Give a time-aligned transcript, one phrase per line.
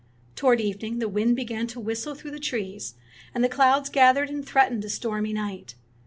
[0.35, 2.95] Toward evening the wind began to whistle through the trees,
[3.35, 5.75] and the clouds gathered and threatened a stormy night.